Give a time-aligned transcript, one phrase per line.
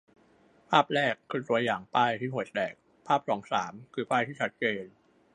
[0.69, 2.73] ภาพแรก คือตัวอย่างป้ายที่ห่วยแตก
[3.07, 4.85] ภาพสอง-สาม คือป้ายที่ชัดเจน